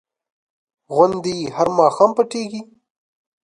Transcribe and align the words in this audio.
غوندې 0.95 1.37
هر 1.55 1.67
ماښام 1.79 2.11
پټېږي. 2.17 2.61